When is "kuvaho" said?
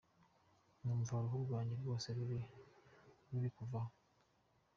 3.55-3.93